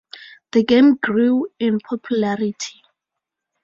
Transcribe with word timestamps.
The 0.51 0.63
game 0.63 0.95
grew 0.95 1.45
in 1.59 1.77
popularity. 1.79 2.81